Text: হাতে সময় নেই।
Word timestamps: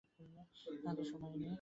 হাতে 0.83 1.03
সময় 1.03 1.33
নেই। 1.33 1.49